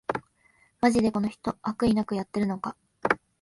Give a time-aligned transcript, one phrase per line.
[0.81, 2.75] マジでこの人、悪意なくやってるのか